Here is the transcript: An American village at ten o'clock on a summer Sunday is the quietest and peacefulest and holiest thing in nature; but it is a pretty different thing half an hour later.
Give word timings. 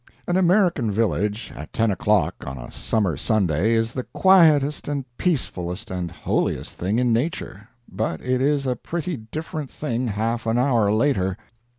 An 0.27 0.35
American 0.35 0.91
village 0.91 1.53
at 1.55 1.71
ten 1.73 1.91
o'clock 1.91 2.33
on 2.47 2.57
a 2.57 2.71
summer 2.71 3.15
Sunday 3.17 3.73
is 3.73 3.91
the 3.93 4.01
quietest 4.13 4.87
and 4.87 5.05
peacefulest 5.19 5.91
and 5.91 6.09
holiest 6.09 6.71
thing 6.75 6.97
in 6.97 7.13
nature; 7.13 7.67
but 7.87 8.19
it 8.19 8.41
is 8.41 8.65
a 8.65 8.75
pretty 8.75 9.15
different 9.15 9.69
thing 9.69 10.07
half 10.07 10.47
an 10.47 10.57
hour 10.57 10.91
later. 10.91 11.37